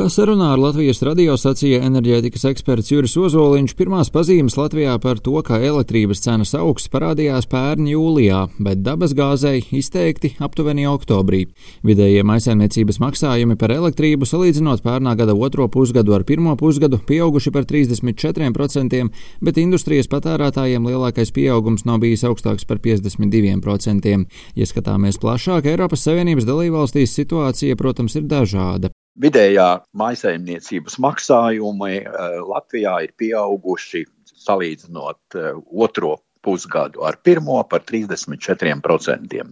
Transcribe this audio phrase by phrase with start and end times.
[0.00, 5.34] Kā sarunā ar Latvijas radio sacīja enerģētikas eksperts Juris Ozoliņš, pirmās pazīmes Latvijā par to,
[5.44, 11.42] ka elektrības cenas augsts parādījās pērn jūlijā, bet dabas gāzei izteikti aptuveni oktobrī.
[11.84, 17.68] Vidējie maisaimniecības maksājumi par elektrību salīdzinot pērnā gada otro pusgadu ar pirmo pusgadu pieauguši par
[17.68, 19.02] 34%,
[19.44, 24.16] bet industrijas patērētājiem lielākais pieaugums nav bijis augstāks par 52%.
[24.56, 28.94] Ja skatāmies plašāk, Eiropas Savienības dalībvalstīs situācija, protams, ir dažāda.
[29.18, 29.68] Vidējā
[29.98, 39.42] maisaimniecības maksājumi eh, Latvijā ir pieauguši salīdzinot eh, otro pusgadu ar pirmo par 34%.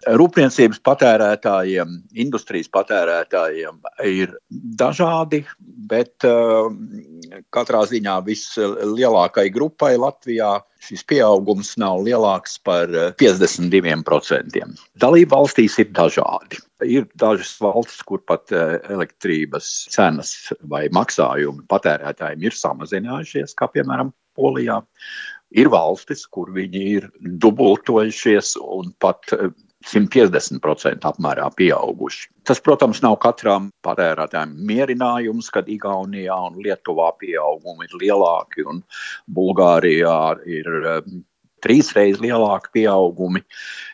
[0.00, 1.90] Rūpniecības patērētājiem,
[2.24, 4.32] industrijas patērētājiem ir
[4.80, 5.42] dažādi,
[5.90, 6.70] bet uh,
[7.54, 14.64] katrā ziņā vislielākai grupai Latvijā šis pieaugums nav lielāks par 52%.
[15.00, 16.60] Dalība valstīs ir dažādi.
[16.86, 20.32] Ir dažas valstis, kur pat uh, elektrības cenas
[20.72, 24.80] vai maksājumi patērētājiem ir samazinājušies, kā piemēram Polijā.
[25.50, 27.08] Ir valstis, kur viņi ir
[27.42, 29.50] dubultojušies un pat uh,
[29.86, 32.28] 150% apmērā pieauguši.
[32.44, 38.82] Tas, protams, nav katram patērētājam mierinājums, kad Igaunijā un Lietuvā pieaugumi ir lielāki un
[39.38, 41.22] Bulgārijā ir um,
[41.64, 43.44] trīsreiz lielāki pieaugumi,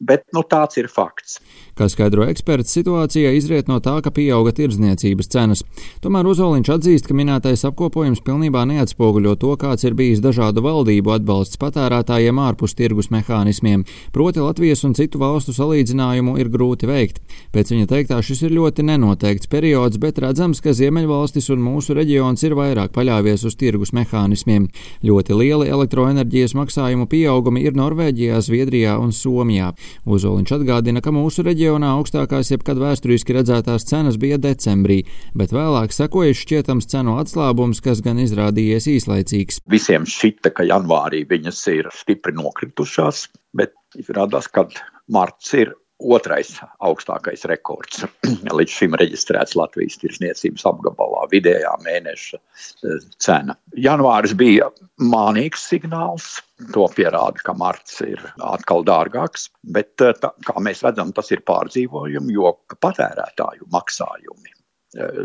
[0.00, 1.40] bet nu, tāds ir fakts.
[1.80, 5.62] Kā skaidro eksperts, situācija izriet no tā, ka pieauga tirdzniecības cenas.
[6.04, 11.60] Tomēr Uzoliņš atzīst, ka minētais apkopojums pilnībā neatspoguļo to, kāds ir bijis dažādu valdību atbalsts
[11.62, 13.86] patērētājiem ārpus tirgus mehānismiem.
[14.12, 17.22] Proti Latvijas un citu valstu salīdzinājumu ir grūti veikt.
[17.54, 22.44] Pēc viņa teiktā šis ir ļoti nenoteikts periods, bet redzams, ka Ziemeļvalstis un mūsu reģions
[22.44, 24.68] ir vairāk paļāvies uz tirgus mehānismiem.
[25.06, 27.08] Ļoti lieli elektroenerģijas maksājumu
[27.50, 29.72] pieaugumi ir Norvēģijā, Zviedrijā un Somijā.
[30.06, 36.34] Uzoliņš atgādina, ka mūsu reģionā augstākās jebkad vēsturiski redzētās cenas bija decembrī, bet vēlāk sekoja
[36.34, 39.62] šķietams cenu atslābums, kas gan izrādījies īslaicīgs.
[39.70, 44.68] Visiem šķita, ka janvārī viņas ir stipri nokritušās, bet izrādās, ka
[45.10, 48.04] marts ir otrais augstākais rekords
[48.58, 53.56] līdz šim reģistrēts Latvijas tirsniecības apgabalā- vidējā mēneša eh, cena.
[53.76, 56.38] Janvāris bija mānīgs signāls.
[56.74, 61.44] To pierāda, ka marts ir atkal dārgāks, bet, eh, tā, kā mēs redzam, tas ir
[61.48, 64.59] pārdzīvojumi, jo patērētāju maksājumi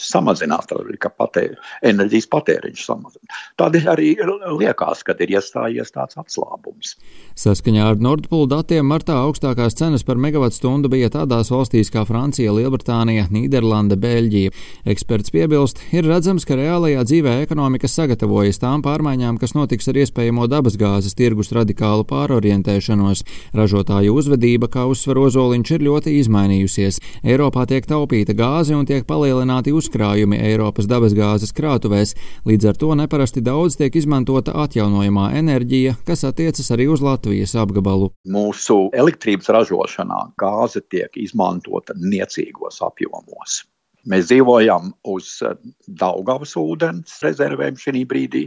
[0.00, 1.42] samazināt, ka patē,
[1.84, 3.40] enerģijas patēriņš samazinās.
[3.60, 4.08] Tādēļ arī
[4.56, 6.94] liekas, ka ir iestājies tāds atslābums.
[7.36, 13.26] Saskaņā ar Nordpūlu datiem martā augstākās cenas par megawattstundu bija tādās valstīs kā Francija, Lielbritānija,
[13.32, 14.54] Nīderlande, Beļģija.
[14.88, 20.48] Eksperts piebilst, ir redzams, ka reālajā dzīvē ekonomika sagatavojas tām pārmaiņām, kas notiks ar iespējamo
[20.48, 23.26] dabasgāzes tirgus radikālu pārorientēšanos.
[23.56, 27.00] Ražotāju uzvedība, kā uzsver Ozoliņš, ir ļoti izmainījusies.
[27.28, 32.14] Eiropā tiek taupīta gāze un tiek palielināta palielināti uzkrājumi Eiropas dabasgāzes krātuvēs,
[32.46, 38.12] līdz ar to neparasti daudz tiek izmantota atjaunojamā enerģija, kas attiecas arī uz Latvijas apgabalu.
[38.26, 43.64] Mūsu elektrības ražošanā gāze tiek izmantota niecīgos apjomos.
[44.06, 45.42] Mēs dzīvojam uz
[45.86, 48.46] Daugavas ūdens rezervēm šī brīdī,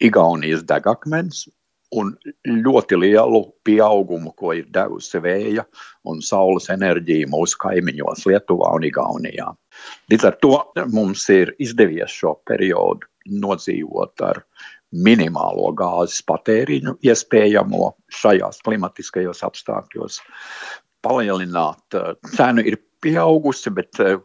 [0.00, 1.46] Igaunijas degakmens
[1.94, 2.12] un
[2.46, 5.64] ļoti lielu pieaugumu, ko ir devusi vēja
[6.08, 9.52] un saules enerģija mūsu kaimiņos, Lietuvā un Igaunijā.
[10.10, 10.56] Līdz ar to
[10.92, 14.42] mums ir izdevies šo periodu nodzīvot ar
[14.94, 20.20] minimālo gāzes patēriņu, iespējamo šajos klimatiskajos apstākļos.
[21.06, 24.16] Palielināt eh, cenu ir pieaugusi, bet eh,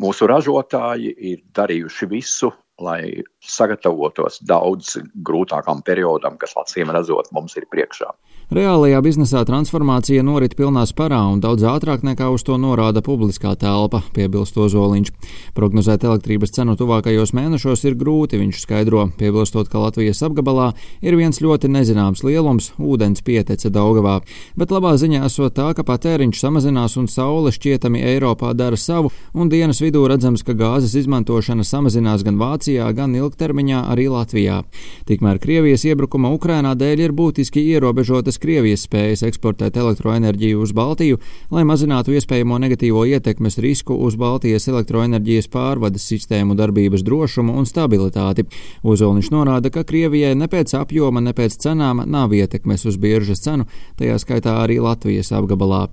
[0.00, 4.96] mūsu ražotāji ir darījuši visu, lai sagatavotos daudz
[5.26, 8.12] grūtākam periodam, kas acīm redzot mums ir priekšā.
[8.46, 14.04] Reālajā biznesā transformācija norit pilnā sparā un daudz ātrāk nekā uz to norāda publiskā telpa,
[14.14, 15.10] piebilst Ozoliņš.
[15.56, 20.68] Prognozēt elektrības cenu tuvākajos mēnešos ir grūti, viņš skaidro, piebilstot, ka Latvijas apgabalā
[21.02, 24.20] ir viens ļoti nezināms lielums- ūdens pietece Daugavā.
[24.54, 29.48] Bet labā ziņā esot tā, ka patēriņš samazinās un saule šķietami Eiropā dara savu, un
[29.48, 34.62] dienas vidū redzams, ka gāzes izmantošana samazinās gan Vācijā, gan ilgtermiņā arī Latvijā.
[35.06, 41.18] Tikmēr Krievijas iebrukuma Ukrainā dēļ ir būtiski ierobežotas Krievijas spējas eksportēt elektroenerģiju uz Baltiju,
[41.50, 48.46] lai mazinātu iespējamo negatīvo ietekmes risku uz Baltijas elektroenerģijas pārvades sistēmu darbības drošumu un stabilitāti.
[48.82, 53.68] Uzolniņš norāda, ka Krievijai ne pēc apjoma, ne pēc cenām nav ietekmes uz biržas cenu,
[54.00, 55.86] tajā skaitā arī Latvijas apgabalā.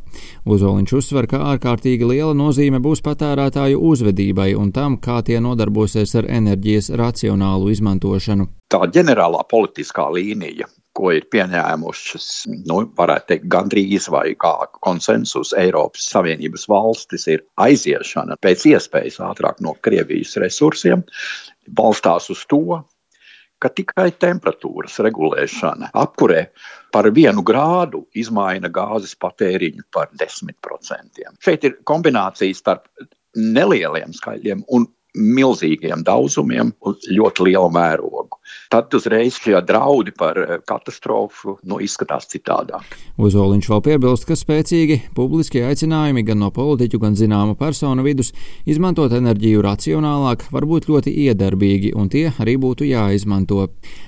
[0.46, 6.30] Uzoliņš uzsver, ka ārkārtīgi liela nozīme būs patērētāju uzvedībai un tam, kā tie nodarbosies ar
[6.30, 7.33] enerģijas racionālu
[7.74, 8.48] izmantošanu.
[8.70, 12.28] Tā ģenerālā politiskā līnija ko ir pieņēmušas,
[12.70, 14.54] nu, varētu teikt, gandrīz vai kā
[14.86, 21.04] konsensus Eiropas Savienības valstis, ir aiziešana pēc iespējas ātrāk no Krievijas resursiem,
[21.80, 22.82] balstās uz to,
[23.64, 26.46] ka tikai temperatūras regulēšana apkurē
[26.94, 31.24] par vienu grādu izmaina gāzes patēriņu par 10%.
[31.42, 32.90] Šeit ir kombinācija starp
[33.34, 38.40] nelieliem skaļiem un milzīgiem daudzumiem un ļoti lielu mērogu.
[38.74, 42.98] Tad uzreiz šie draudi par eh, katastrofu nu, izskatās citādāk.
[43.22, 48.34] Uzoliņš vēl piebilst, ka spēcīgi publiskie aicinājumi gan no politiķu, gan zināmu personu vidus
[48.66, 53.68] izmantot enerģiju racionālāk var būt ļoti iedarbīgi, un tie arī būtu jāizmanto.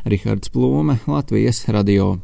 [0.09, 2.15] Rihards Plūme, Latvijas radio.